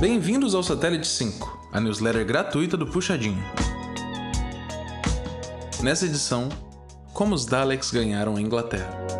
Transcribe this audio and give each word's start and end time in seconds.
Bem-vindos 0.00 0.54
ao 0.54 0.62
Satélite 0.62 1.06
5, 1.06 1.68
a 1.70 1.78
newsletter 1.78 2.24
gratuita 2.24 2.74
do 2.74 2.86
Puxadinho. 2.86 3.44
Nessa 5.82 6.06
edição, 6.06 6.48
como 7.12 7.34
os 7.34 7.44
Daleks 7.44 7.90
ganharam 7.90 8.34
a 8.34 8.40
Inglaterra. 8.40 9.19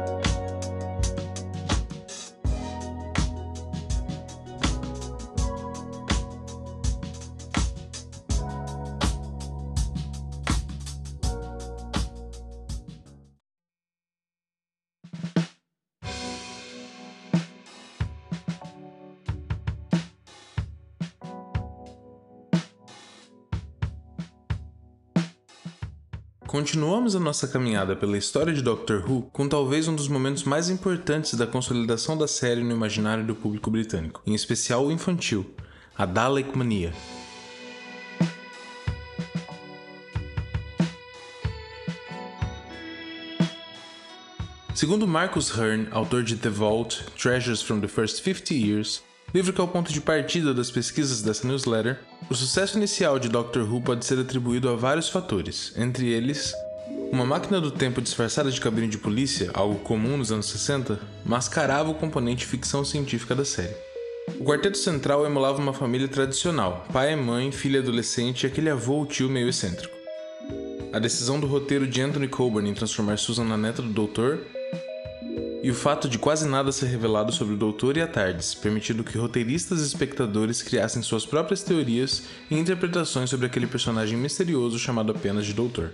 Continuamos 26.51 27.15
a 27.15 27.21
nossa 27.21 27.47
caminhada 27.47 27.95
pela 27.95 28.19
história 28.19 28.53
de 28.53 28.61
Doctor 28.61 29.09
Who 29.09 29.23
com 29.33 29.49
talvez 29.49 29.87
um 29.87 29.95
dos 29.95 30.09
momentos 30.09 30.43
mais 30.43 30.69
importantes 30.69 31.35
da 31.35 31.47
consolidação 31.47 32.19
da 32.19 32.27
série 32.27 32.61
no 32.61 32.73
imaginário 32.73 33.25
do 33.25 33.37
público 33.37 33.71
britânico, 33.71 34.21
em 34.27 34.35
especial 34.35 34.85
o 34.85 34.91
infantil, 34.91 35.49
a 35.97 36.05
Dalek 36.05 36.59
Mania. 36.59 36.93
Segundo 44.75 45.07
Marcus 45.07 45.57
Hearn, 45.57 45.87
autor 45.93 46.25
de 46.25 46.35
The 46.35 46.51
Vault, 46.51 47.05
Treasures 47.17 47.63
from 47.63 47.79
the 47.81 47.87
First 47.87 48.23
50 48.23 48.57
Years, 48.57 49.05
livro 49.33 49.53
que 49.53 49.61
é 49.61 49.65
o 49.65 49.69
ponto 49.69 49.93
de 49.93 50.01
partida 50.01 50.53
das 50.53 50.71
pesquisas 50.71 51.23
dessa 51.23 51.47
newsletter, 51.47 52.01
o 52.29 52.35
sucesso 52.35 52.77
inicial 52.77 53.19
de 53.19 53.29
Doctor 53.29 53.63
Who 53.63 53.81
pode 53.81 54.05
ser 54.05 54.19
atribuído 54.19 54.69
a 54.69 54.77
vários 54.77 55.09
fatores, 55.09 55.73
entre 55.77 56.09
eles 56.09 56.53
uma 57.13 57.25
máquina 57.25 57.61
do 57.61 57.73
tempo 57.73 58.01
disfarçada 58.01 58.53
de 58.53 58.61
cabine 58.61 58.87
de 58.87 58.97
polícia, 58.97 59.51
algo 59.53 59.81
comum 59.81 60.17
nos 60.17 60.31
anos 60.31 60.47
60, 60.47 61.01
mascarava 61.25 61.91
o 61.91 61.95
componente 61.95 62.47
ficção 62.47 62.85
científica 62.85 63.35
da 63.35 63.45
série. 63.45 63.75
O 64.39 64.45
quarteto 64.45 64.79
central 64.79 65.27
emulava 65.27 65.61
uma 65.61 65.73
família 65.73 66.07
tradicional, 66.07 66.87
pai, 66.93 67.17
mãe, 67.17 67.51
filha 67.51 67.81
adolescente 67.81 68.45
e 68.45 68.47
aquele 68.47 68.71
avô 68.71 68.95
ou 68.95 69.07
tio 69.07 69.29
meio 69.29 69.49
excêntrico. 69.49 69.97
A 70.93 71.01
decisão 71.01 71.41
do 71.41 71.49
roteiro 71.49 71.87
de 71.87 72.01
Anthony 72.01 72.29
Coburn 72.29 72.69
em 72.69 72.75
transformar 72.75 73.17
Susan 73.17 73.45
na 73.45 73.57
neta 73.57 73.83
do 73.83 73.89
doutor 73.89 74.41
e 75.63 75.71
o 75.71 75.75
fato 75.75 76.09
de 76.09 76.19
quase 76.19 76.49
nada 76.49 76.73
ser 76.73 76.87
revelado 76.87 77.33
sobre 77.33 77.55
o 77.55 77.57
Doutor 77.57 77.97
e 77.97 78.01
a 78.01 78.07
Tardes, 78.07 78.55
permitindo 78.55 79.05
que 79.05 79.19
roteiristas 79.19 79.81
e 79.81 79.87
espectadores 79.87 80.63
criassem 80.63 81.03
suas 81.03 81.27
próprias 81.27 81.63
teorias 81.63 82.25
e 82.51 82.59
interpretações 82.59 83.31
sobre 83.31 83.47
aquele 83.47 83.67
personagem 83.67 84.17
misterioso 84.17 84.79
chamado 84.79 85.13
apenas 85.13 85.45
de 85.45 85.53
Doutor. 85.53 85.93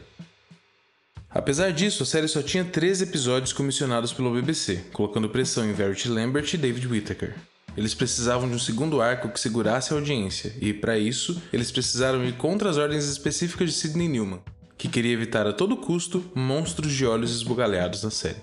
Apesar 1.28 1.72
disso, 1.72 2.03
a 2.03 2.06
série 2.06 2.28
só 2.28 2.41
tinha 2.42 2.64
13 2.64 3.05
episódios 3.05 3.53
comissionados 3.53 4.12
pelo 4.12 4.33
BBC, 4.33 4.84
colocando 4.92 5.28
pressão 5.28 5.69
em 5.69 5.72
Verity 5.72 6.09
Lambert 6.09 6.55
e 6.55 6.56
David 6.56 6.87
Whittaker. 6.87 7.34
Eles 7.77 7.92
precisavam 7.92 8.48
de 8.48 8.55
um 8.55 8.59
segundo 8.59 9.03
arco 9.03 9.28
que 9.28 9.39
segurasse 9.39 9.92
a 9.92 9.97
audiência, 9.97 10.55
e 10.61 10.72
para 10.72 10.97
isso, 10.97 11.42
eles 11.53 11.70
precisaram 11.70 12.25
ir 12.25 12.34
contra 12.34 12.70
as 12.70 12.78
ordens 12.78 13.05
específicas 13.05 13.70
de 13.70 13.77
Sidney 13.77 14.09
Newman, 14.09 14.41
que 14.78 14.89
queria 14.89 15.12
evitar 15.12 15.47
a 15.47 15.53
todo 15.53 15.77
custo 15.77 16.25
monstros 16.34 16.92
de 16.92 17.05
olhos 17.05 17.34
esbugalhados 17.34 18.03
na 18.03 18.11
série. 18.11 18.41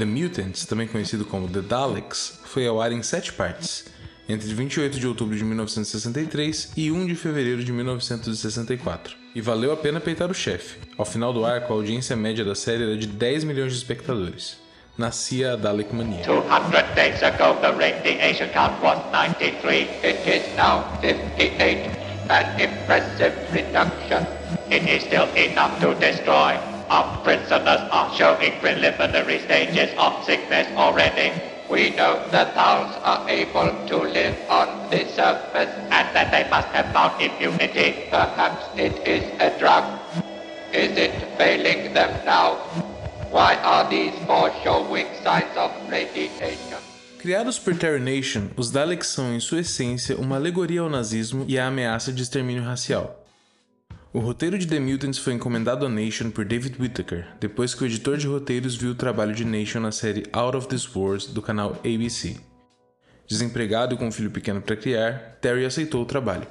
The 0.00 0.06
Mutants, 0.06 0.64
também 0.64 0.86
conhecido 0.86 1.26
como 1.26 1.46
The 1.46 1.60
Daleks, 1.60 2.40
foi 2.44 2.66
ao 2.66 2.80
ar 2.80 2.90
em 2.90 3.02
sete 3.02 3.34
partes, 3.34 3.84
entre 4.26 4.48
28 4.54 4.98
de 4.98 5.06
outubro 5.06 5.36
de 5.36 5.44
1963 5.44 6.72
e 6.74 6.90
1 6.90 7.06
de 7.06 7.14
fevereiro 7.14 7.62
de 7.62 7.70
1964. 7.70 9.14
E 9.34 9.42
valeu 9.42 9.70
a 9.70 9.76
pena 9.76 10.00
peitar 10.00 10.30
o 10.30 10.34
chefe. 10.34 10.78
Ao 10.96 11.04
final 11.04 11.34
do 11.34 11.44
arco, 11.44 11.70
a 11.70 11.76
audiência 11.76 12.16
média 12.16 12.42
da 12.42 12.54
série 12.54 12.84
era 12.84 12.96
de 12.96 13.06
10 13.06 13.44
milhões 13.44 13.72
de 13.72 13.76
espectadores. 13.76 14.56
Nascia 14.96 15.52
a 15.52 15.56
Dalek 15.56 15.94
Mania. 15.94 16.24
200 16.24 16.94
days 16.94 17.22
ago, 17.22 17.60
the 17.60 17.70
radiation 17.72 18.48
count 18.54 18.82
was 18.82 18.98
93. 19.12 19.86
It 20.02 20.26
is 20.26 20.56
now 20.56 20.82
58. 21.02 21.90
An 22.30 22.58
impressive 22.58 23.34
reduction. 23.52 24.26
It 24.70 24.88
is 24.88 25.02
still 25.02 25.28
enough 25.36 25.78
to 25.80 25.94
destroy 25.96 26.58
Our 26.90 27.22
prisoners 27.22 27.86
are 27.94 28.10
showing 28.18 28.58
preliminary 28.58 29.38
stages 29.46 29.94
of 29.96 30.24
sickness 30.24 30.66
already. 30.76 31.30
We 31.70 31.90
know 31.90 32.18
that 32.32 32.56
owls 32.56 32.96
are 33.04 33.30
able 33.30 33.70
to 33.86 33.96
live 33.96 34.34
on 34.50 34.90
the 34.90 35.06
surface 35.14 35.70
and 35.70 36.06
that 36.16 36.32
they 36.32 36.50
must 36.50 36.66
have 36.74 36.92
found 36.92 37.22
immunity. 37.22 38.10
Perhaps 38.10 38.74
it 38.76 39.06
is 39.06 39.22
a 39.38 39.56
drug. 39.60 39.84
Is 40.72 40.98
it 40.98 41.14
failing 41.38 41.94
them 41.94 42.10
now? 42.26 42.56
Why 43.30 43.54
are 43.62 43.88
these 43.88 44.18
four 44.26 44.50
showing 44.64 45.06
signs 45.22 45.56
of 45.56 45.70
radiation? 45.88 46.58
Criados 47.20 47.56
por 47.56 47.74
Terry 47.74 48.00
Nation, 48.00 48.50
os 48.56 48.72
Daleks 48.72 49.06
são, 49.06 49.32
em 49.32 49.38
sua 49.38 49.60
essência, 49.60 50.16
uma 50.16 50.34
alegoria 50.34 50.80
ao 50.80 50.90
nazismo 50.90 51.44
e 51.46 51.56
à 51.56 51.68
ameaça 51.68 52.12
de 52.12 52.22
extermínio 52.22 52.64
racial. 52.64 53.19
O 54.12 54.18
roteiro 54.18 54.58
de 54.58 54.66
The 54.66 54.80
Mutants 54.80 55.18
foi 55.18 55.34
encomendado 55.34 55.86
a 55.86 55.88
Nation 55.88 56.32
por 56.32 56.44
David 56.44 56.74
Whittaker, 56.80 57.28
depois 57.38 57.76
que 57.76 57.84
o 57.84 57.86
editor 57.86 58.16
de 58.16 58.26
roteiros 58.26 58.74
viu 58.74 58.90
o 58.90 58.94
trabalho 58.96 59.32
de 59.32 59.44
Nation 59.44 59.78
na 59.78 59.92
série 59.92 60.24
Out 60.32 60.56
of 60.56 60.66
This 60.66 60.96
Wars 60.96 61.26
do 61.26 61.40
canal 61.40 61.76
ABC. 61.84 62.36
Desempregado 63.28 63.94
e 63.94 63.96
com 63.96 64.08
um 64.08 64.10
filho 64.10 64.32
pequeno 64.32 64.60
para 64.60 64.74
criar, 64.74 65.38
Terry 65.40 65.64
aceitou 65.64 66.02
o 66.02 66.06
trabalho. 66.06 66.44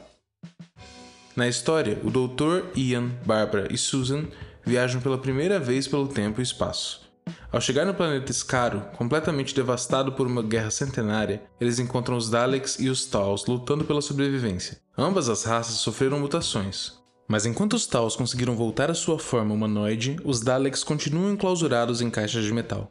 Na 1.36 1.50
história, 1.50 2.00
o 2.02 2.10
Dr. 2.10 2.66
Ian, 2.78 3.10
Barbara 3.26 3.68
e 3.70 3.78
Susan 3.78 4.28
viajam 4.66 5.02
pela 5.02 5.18
primeira 5.18 5.60
vez 5.60 5.86
pelo 5.86 6.08
tempo 6.08 6.40
e 6.40 6.44
espaço. 6.44 7.10
Ao 7.52 7.60
chegar 7.60 7.86
no 7.86 7.94
planeta 7.94 8.32
Scaro, 8.32 8.86
completamente 8.96 9.54
devastado 9.54 10.14
por 10.14 10.26
uma 10.26 10.42
guerra 10.42 10.72
centenária, 10.72 11.44
eles 11.60 11.78
encontram 11.78 12.16
os 12.16 12.30
Daleks 12.30 12.80
e 12.80 12.88
os 12.88 13.06
Tals 13.06 13.46
lutando 13.48 13.84
pela 13.84 14.02
sobrevivência. 14.02 14.80
Ambas 14.98 15.28
as 15.28 15.44
raças 15.44 15.76
sofreram 15.76 16.20
mutações, 16.20 16.99
mas 17.30 17.46
enquanto 17.46 17.74
os 17.74 17.86
Taus 17.86 18.16
conseguiram 18.16 18.56
voltar 18.56 18.90
à 18.90 18.96
sua 18.96 19.20
forma 19.20 19.54
humanoide, 19.54 20.18
os 20.26 20.42
Daleks 20.42 20.84
continuam 20.84 21.32
enclausurados 21.32 22.02
em 22.02 22.10
caixas 22.10 22.44
de 22.44 22.52
metal. 22.52 22.90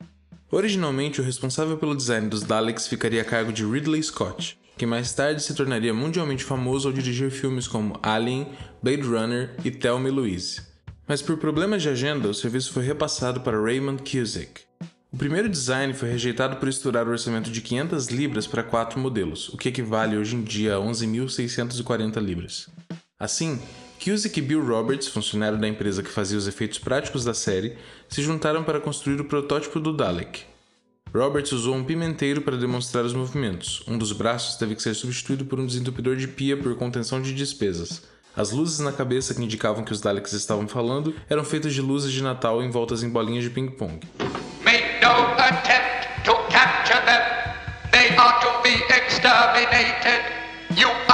Originalmente, 0.49 1.21
o 1.21 1.25
responsável 1.25 1.77
pelo 1.77 1.97
design 1.97 2.29
dos 2.29 2.45
Daleks 2.45 2.87
ficaria 2.87 3.21
a 3.21 3.25
cargo 3.25 3.53
de 3.53 3.67
Ridley 3.67 4.01
Scott, 4.01 4.57
que 4.77 4.87
mais 4.87 5.13
tarde 5.13 5.43
se 5.43 5.55
tornaria 5.55 5.93
mundialmente 5.93 6.45
famoso 6.45 6.87
ao 6.87 6.95
dirigir 6.95 7.33
filmes 7.33 7.67
como 7.67 7.99
Alien, 8.01 8.47
Blade 8.81 9.03
Runner 9.03 9.57
e 9.65 9.73
Thelma 9.73 10.09
e 10.09 10.13
Louise. 10.13 10.63
Mas 11.09 11.21
por 11.21 11.37
problemas 11.37 11.83
de 11.83 11.89
agenda, 11.89 12.29
o 12.29 12.35
serviço 12.35 12.73
foi 12.73 12.85
repassado 12.85 13.41
para 13.41 13.61
Raymond 13.61 14.05
Cusick. 14.09 14.61
O 15.11 15.17
primeiro 15.17 15.49
design 15.49 15.93
foi 15.95 16.11
rejeitado 16.11 16.57
por 16.57 16.69
estourar 16.69 17.09
o 17.09 17.11
orçamento 17.11 17.51
de 17.51 17.61
500 17.61 18.07
libras 18.07 18.47
para 18.47 18.63
quatro 18.63 19.01
modelos, 19.01 19.49
o 19.49 19.57
que 19.57 19.69
equivale 19.69 20.17
hoje 20.17 20.37
em 20.37 20.43
dia 20.43 20.77
a 20.77 20.79
11.640 20.79 22.21
libras. 22.21 22.69
Assim, 23.21 23.61
Cusick 23.99 24.39
e 24.39 24.43
Bill 24.43 24.65
Roberts, 24.65 25.09
funcionário 25.09 25.59
da 25.59 25.67
empresa 25.67 26.05
que 26.05 26.09
fazia 26.09 26.39
os 26.39 26.47
efeitos 26.47 26.79
práticos 26.79 27.25
da 27.25 27.35
série, 27.35 27.77
se 28.09 28.23
juntaram 28.23 28.63
para 28.63 28.79
construir 28.79 29.21
o 29.21 29.25
protótipo 29.25 29.81
do 29.81 29.93
Dalek. 29.93 30.45
Roberts 31.13 31.51
usou 31.51 31.75
um 31.75 31.83
pimenteiro 31.83 32.43
para 32.43 32.57
demonstrar 32.57 33.05
os 33.05 33.13
movimentos. 33.13 33.83
Um 33.89 33.99
dos 33.99 34.13
braços 34.13 34.55
teve 34.55 34.77
que 34.77 34.83
ser 34.83 34.95
substituído 34.95 35.47
por 35.47 35.59
um 35.59 35.67
desentupidor 35.67 36.15
de 36.15 36.29
pia 36.29 36.57
por 36.57 36.77
contenção 36.77 37.21
de 37.21 37.35
despesas. 37.35 38.05
As 38.37 38.53
luzes 38.53 38.79
na 38.79 38.93
cabeça 38.93 39.35
que 39.35 39.43
indicavam 39.43 39.83
que 39.83 39.91
os 39.91 40.01
Daleks 40.01 40.33
estavam 40.33 40.69
falando 40.69 41.13
eram 41.29 41.43
feitas 41.43 41.75
de 41.75 41.83
luzes 41.83 42.13
de 42.13 42.23
Natal 42.23 42.63
envoltas 42.63 43.03
em 43.03 43.11
bolinhas 43.11 43.43
de 43.43 43.51
ping-pong. 43.51 43.99
No? 50.71 51.08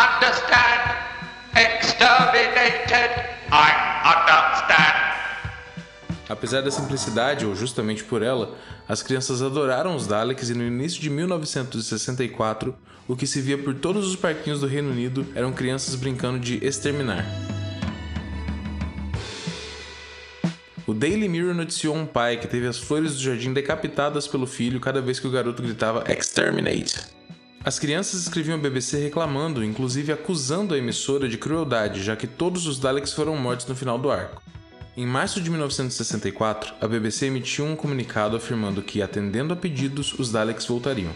Exterminated. 1.56 3.10
I 3.52 3.70
understand. 4.04 4.94
Apesar 6.28 6.62
da 6.62 6.70
simplicidade, 6.70 7.46
ou 7.46 7.54
justamente 7.54 8.02
por 8.02 8.22
ela, 8.22 8.56
as 8.88 9.02
crianças 9.02 9.40
adoraram 9.40 9.94
os 9.94 10.06
Daleks 10.06 10.50
e 10.50 10.54
no 10.54 10.64
início 10.64 11.00
de 11.00 11.08
1964, 11.08 12.74
o 13.06 13.14
que 13.14 13.26
se 13.26 13.40
via 13.40 13.56
por 13.56 13.74
todos 13.74 14.08
os 14.08 14.16
parquinhos 14.16 14.60
do 14.60 14.66
Reino 14.66 14.90
Unido 14.90 15.26
eram 15.34 15.52
crianças 15.52 15.94
brincando 15.94 16.40
de 16.40 16.64
exterminar. 16.64 17.24
O 20.86 20.92
Daily 20.92 21.28
Mirror 21.28 21.54
noticiou 21.54 21.94
um 21.94 22.04
pai 22.04 22.36
que 22.36 22.48
teve 22.48 22.66
as 22.66 22.78
flores 22.78 23.14
do 23.14 23.22
jardim 23.22 23.52
decapitadas 23.52 24.26
pelo 24.26 24.46
filho 24.46 24.80
cada 24.80 25.00
vez 25.00 25.20
que 25.20 25.26
o 25.26 25.30
garoto 25.30 25.62
gritava 25.62 26.04
Exterminate. 26.12 27.23
As 27.66 27.78
crianças 27.78 28.20
escreviam 28.20 28.56
ao 28.56 28.60
BBC 28.60 28.98
reclamando, 28.98 29.64
inclusive 29.64 30.12
acusando 30.12 30.74
a 30.74 30.78
emissora 30.78 31.26
de 31.26 31.38
crueldade, 31.38 32.02
já 32.02 32.14
que 32.14 32.26
todos 32.26 32.66
os 32.66 32.78
Daleks 32.78 33.14
foram 33.14 33.34
mortos 33.38 33.64
no 33.64 33.74
final 33.74 33.98
do 33.98 34.10
arco. 34.10 34.42
Em 34.94 35.06
março 35.06 35.40
de 35.40 35.48
1964, 35.48 36.74
a 36.78 36.86
BBC 36.86 37.24
emitiu 37.24 37.64
um 37.64 37.74
comunicado 37.74 38.36
afirmando 38.36 38.82
que, 38.82 39.00
atendendo 39.00 39.54
a 39.54 39.56
pedidos, 39.56 40.12
os 40.12 40.30
Daleks 40.30 40.66
voltariam. 40.66 41.12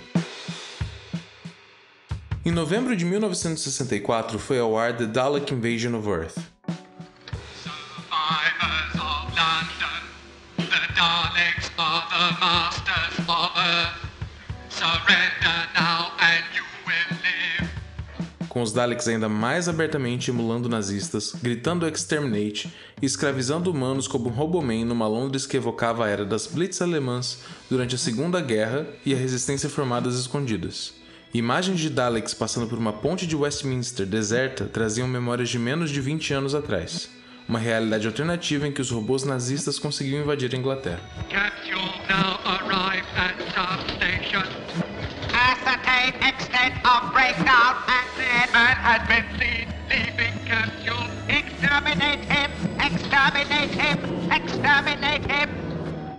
Em 2.46 2.50
novembro 2.50 2.96
de 2.96 3.04
1964 3.04 4.38
foi 4.38 4.58
ao 4.58 4.78
ar 4.78 4.96
The 4.96 5.04
Dalek 5.04 5.52
Invasion 5.52 5.98
of 5.98 6.08
Earth. 6.08 6.38
Com 18.58 18.62
os 18.62 18.72
Daleks 18.72 19.06
ainda 19.06 19.28
mais 19.28 19.68
abertamente 19.68 20.32
emulando 20.32 20.68
nazistas, 20.68 21.32
gritando 21.40 21.86
exterminate 21.86 22.68
e 23.00 23.06
escravizando 23.06 23.70
humanos 23.70 24.08
como 24.08 24.30
Roboman 24.30 24.84
numa 24.84 25.06
Londres 25.06 25.46
que 25.46 25.56
evocava 25.56 26.04
a 26.04 26.08
era 26.08 26.24
das 26.24 26.48
Blitz 26.48 26.82
alemãs 26.82 27.38
durante 27.70 27.94
a 27.94 27.98
Segunda 27.98 28.40
Guerra 28.40 28.84
e 29.06 29.14
a 29.14 29.16
resistência 29.16 29.68
formadas 29.68 30.18
escondidas. 30.18 30.92
Imagens 31.32 31.78
de 31.78 31.88
Daleks 31.88 32.34
passando 32.34 32.66
por 32.66 32.78
uma 32.78 32.92
ponte 32.92 33.28
de 33.28 33.36
Westminster 33.36 34.04
deserta 34.04 34.64
traziam 34.64 35.06
memórias 35.06 35.50
de 35.50 35.58
menos 35.60 35.88
de 35.88 36.00
20 36.00 36.34
anos 36.34 36.52
atrás. 36.52 37.08
Uma 37.48 37.60
realidade 37.60 38.08
alternativa 38.08 38.66
em 38.66 38.72
que 38.72 38.80
os 38.80 38.90
robôs 38.90 39.22
nazistas 39.22 39.78
conseguiam 39.78 40.20
invadir 40.20 40.52
a 40.52 40.58
Inglaterra. 40.58 41.00
Exterminate 51.28 52.24
him! 52.24 52.50
Exterminate 52.80 53.74
him! 53.74 53.98
Exterminate 54.32 55.24
him! 55.26 55.48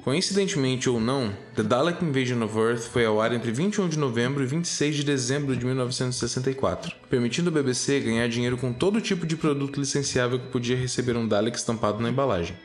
Coincidentemente 0.04 0.88
ou 0.88 1.00
não, 1.00 1.34
The 1.56 1.64
Dalek 1.64 2.06
Invasion 2.06 2.44
of 2.44 2.56
Earth 2.58 2.84
foi 2.90 3.06
ao 3.06 3.20
ar 3.20 3.34
entre 3.34 3.52
21 3.52 3.90
de 3.90 3.98
novembro 3.98 4.44
e 4.44 4.46
26 4.46 4.98
de 4.98 5.04
dezembro 5.04 5.56
de 5.56 5.66
1964, 5.66 6.96
permitindo 7.10 7.50
a 7.50 7.54
BBC 7.54 8.02
ganhar 8.02 8.28
dinheiro 8.28 8.58
com 8.58 8.72
todo 8.72 9.02
tipo 9.02 9.26
de 9.26 9.36
produto 9.36 9.80
licenciável 9.80 10.40
que 10.40 10.50
podia 10.50 10.78
receber 10.78 11.18
um 11.18 11.28
Dalek 11.28 11.58
estampado 11.58 12.00
na 12.00 12.10
embalagem. 12.10 12.56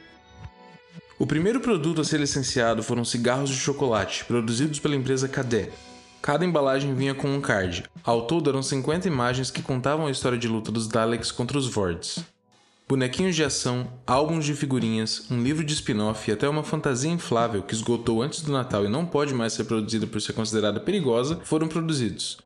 O 1.19 1.27
primeiro 1.27 1.61
produto 1.61 2.03
a 2.03 2.05
ser 2.05 2.21
licenciado 2.21 2.83
foram 2.83 3.07
cigarros 3.07 3.49
de 3.49 3.57
chocolate, 3.57 4.25
produzidos 4.27 4.79
pela 4.79 4.97
empresa 4.97 5.29
Cadet. 5.29 5.73
Cada 6.25 6.43
embalagem 6.43 6.95
vinha 6.95 7.15
com 7.15 7.29
um 7.29 7.39
card. 7.39 7.85
Ao 8.03 8.23
todo 8.23 8.49
eram 8.49 8.63
50 8.63 9.07
imagens 9.07 9.51
que 9.51 9.61
contavam 9.61 10.07
a 10.07 10.11
história 10.11 10.39
de 10.39 10.49
luta 10.49 10.73
dos 10.73 10.89
Daleks 10.89 11.31
contra 11.31 11.59
os 11.59 11.67
Vords 11.67 12.25
bonequinhos 12.89 13.37
de 13.37 13.45
ação, 13.45 13.93
álbuns 14.07 14.45
de 14.45 14.55
figurinhas, 14.55 15.31
um 15.31 15.43
livro 15.43 15.65
de 15.65 15.75
spin-off 15.75 16.31
e 16.31 16.33
até 16.33 16.49
uma 16.49 16.63
fantasia 16.63 17.11
inflável 17.11 17.63
que 17.63 17.75
esgotou 17.75 18.23
antes 18.23 18.41
do 18.41 18.53
Natal 18.53 18.87
e 18.87 18.89
não 18.89 19.05
pode 19.05 19.35
mais 19.35 19.53
ser 19.53 19.65
produzida 19.65 20.07
por 20.07 20.21
ser 20.21 20.33
considerada 20.33 20.81
perigosa 20.81 21.41
foram 21.45 21.69
produzidos. 21.69 22.39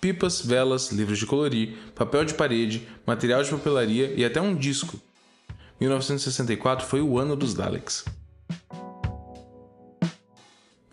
Pipas, 0.00 0.44
velas, 0.44 0.90
livros 0.90 1.18
de 1.18 1.26
colorir, 1.26 1.76
papel 1.94 2.24
de 2.24 2.34
parede, 2.34 2.88
material 3.06 3.42
de 3.42 3.50
papelaria 3.50 4.12
e 4.16 4.24
até 4.24 4.40
um 4.40 4.54
disco. 4.54 4.98
1964 5.80 6.86
foi 6.86 7.00
o 7.00 7.18
ano 7.18 7.36
dos 7.36 7.54
Daleks. 7.54 8.04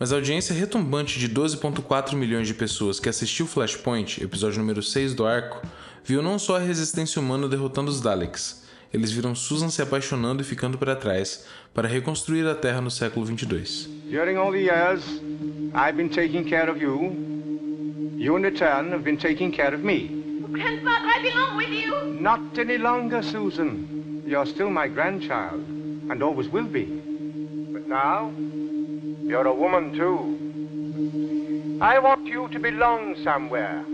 Mas 0.00 0.14
a 0.14 0.16
audiência 0.16 0.54
retumbante 0.54 1.18
de 1.18 1.28
12,4 1.28 2.14
milhões 2.14 2.46
de 2.46 2.54
pessoas 2.54 2.98
que 2.98 3.10
assistiu 3.10 3.46
Flashpoint, 3.46 4.24
episódio 4.24 4.58
número 4.58 4.82
6 4.82 5.12
do 5.12 5.26
arco, 5.26 5.60
viu 6.02 6.22
não 6.22 6.38
só 6.38 6.56
a 6.56 6.58
resistência 6.58 7.20
humana 7.20 7.46
derrotando 7.46 7.90
os 7.90 8.00
Daleks, 8.00 8.66
eles 8.94 9.12
viram 9.12 9.34
Susan 9.34 9.68
se 9.68 9.82
apaixonando 9.82 10.40
e 10.40 10.44
ficando 10.44 10.78
para 10.78 10.96
trás 10.96 11.44
para 11.74 11.86
reconstruir 11.86 12.46
a 12.46 12.54
Terra 12.54 12.80
no 12.80 12.90
século 12.90 13.26
22. 13.26 13.90
During 14.10 14.38
all 14.38 14.50
the 14.50 14.62
years 14.62 15.04
I've 15.74 15.98
been 15.98 16.08
taking 16.08 16.44
care 16.44 16.70
of 16.70 16.80
you, 16.80 17.14
you 18.16 18.38
in 18.38 18.42
return 18.42 18.92
have 18.92 19.04
been 19.04 19.18
taking 19.18 19.52
care 19.52 19.74
of 19.74 19.84
me. 19.84 20.08
Grandfather, 20.50 21.08
I 21.08 21.22
belong 21.22 21.58
with 21.58 21.68
you. 21.68 22.18
Not 22.18 22.58
any 22.58 22.78
longer, 22.78 23.22
Susan. 23.22 24.22
You're 24.26 24.46
still 24.46 24.70
my 24.70 24.88
grandchild, 24.88 25.60
and 26.08 26.22
always 26.22 26.48
will 26.48 26.66
be. 26.66 26.86
But 27.70 27.86
now, 27.86 28.32
you're 29.30 29.46
a 29.46 29.54
woman 29.54 29.94
too. 29.94 31.78
I 31.80 32.00
want 32.00 32.26
you 32.26 32.48
to 32.48 32.58
belong 32.58 33.14
somewhere, 33.22 33.84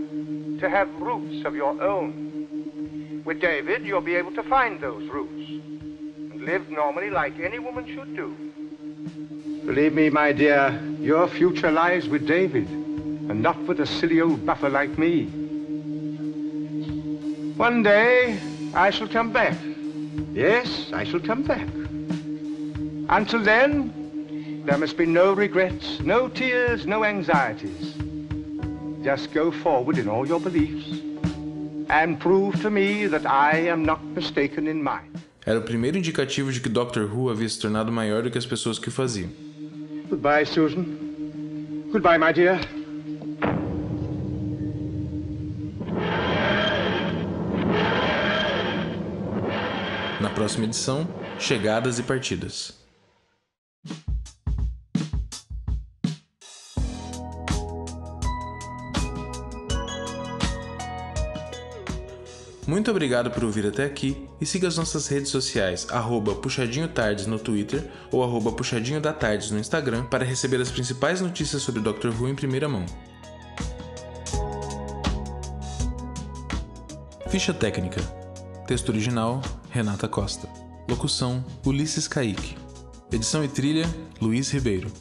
to 0.59 0.67
have 0.67 0.89
roots 0.99 1.45
of 1.45 1.53
your 1.55 1.79
own. 1.79 3.21
With 3.23 3.39
David, 3.39 3.85
you'll 3.85 4.01
be 4.01 4.15
able 4.15 4.33
to 4.33 4.41
find 4.41 4.81
those 4.81 5.07
roots 5.07 5.47
and 6.31 6.41
live 6.41 6.67
normally 6.71 7.11
like 7.11 7.39
any 7.39 7.59
woman 7.59 7.85
should 7.85 8.15
do. 8.15 8.35
Believe 9.63 9.93
me, 9.93 10.09
my 10.09 10.31
dear, 10.31 10.71
your 10.99 11.27
future 11.27 11.71
lies 11.71 12.07
with 12.07 12.25
David 12.25 12.67
and 12.67 13.43
not 13.43 13.61
with 13.67 13.79
a 13.79 13.85
silly 13.85 14.19
old 14.19 14.43
buffer 14.43 14.69
like 14.69 14.97
me. 14.97 15.25
One 17.57 17.83
day, 17.83 18.39
I 18.73 18.89
shall 18.89 19.07
come 19.07 19.31
back. 19.31 19.55
Yes, 20.33 20.91
I 20.93 21.03
shall 21.03 21.19
come 21.19 21.43
back. 21.43 21.67
Until 23.09 23.43
then, 23.43 24.06
there 24.67 24.77
must 24.77 24.97
be 24.97 25.05
no 25.05 25.33
regrets, 25.33 26.01
no 26.01 26.27
tears, 26.27 26.85
no 26.85 27.05
anxieties. 27.05 27.95
Just 29.01 29.33
go 29.33 29.49
forward 29.49 29.97
in 29.97 30.09
all 30.09 30.27
your 30.27 30.41
beliefs 30.41 31.01
and 31.89 32.19
prove 32.19 32.61
to 32.61 32.69
me 32.69 33.07
that 33.07 33.25
I 33.25 33.69
am 33.69 33.85
not 33.85 34.03
mistaken 34.03 34.67
in 34.67 34.83
mine. 34.83 35.13
Era 35.45 35.59
o 35.59 35.61
primeiro 35.61 35.97
indicativo 35.97 36.51
de 36.51 36.59
que 36.59 36.67
Doctor 36.67 37.05
Who 37.05 37.29
havia 37.29 37.47
se 37.47 37.57
tornado 37.57 37.89
maior 37.93 38.23
do 38.23 38.29
que 38.29 38.37
as 38.37 38.45
pessoas 38.45 38.77
que 38.77 38.89
o 38.89 38.91
faziam. 38.91 39.29
Goodbye, 40.09 40.45
Susan. 40.45 40.83
Goodbye, 41.89 42.17
my 42.17 42.33
dear. 42.33 42.59
Na 50.19 50.29
próxima 50.29 50.65
edição, 50.65 51.07
chegadas 51.39 51.99
e 51.99 52.03
partidas. 52.03 52.85
Muito 62.67 62.91
obrigado 62.91 63.31
por 63.31 63.45
ouvir 63.45 63.65
até 63.65 63.85
aqui 63.85 64.27
e 64.41 64.45
siga 64.45 64.67
as 64.67 64.75
nossas 64.75 65.07
redes 65.07 65.31
sociais, 65.31 65.87
arroba 65.89 66.35
Puxadinho 66.35 66.89
Tardes 66.89 67.25
no 67.25 67.39
Twitter 67.39 67.89
ou 68.11 68.21
arroba 68.21 68.51
Puxadinho 68.51 68.99
da 68.99 69.13
Tardes 69.13 69.51
no 69.51 69.57
Instagram 69.57 70.03
para 70.03 70.25
receber 70.25 70.59
as 70.59 70.69
principais 70.69 71.21
notícias 71.21 71.61
sobre 71.61 71.79
Doctor 71.79 72.13
Who 72.13 72.27
em 72.27 72.35
primeira 72.35 72.67
mão. 72.67 72.85
Ficha 77.29 77.53
técnica. 77.53 78.01
Texto 78.67 78.89
original, 78.89 79.41
Renata 79.69 80.09
Costa. 80.09 80.49
Locução, 80.89 81.45
Ulisses 81.65 82.05
Kaique. 82.05 82.57
Edição 83.09 83.45
e 83.45 83.47
trilha, 83.47 83.85
Luiz 84.19 84.51
Ribeiro. 84.51 84.91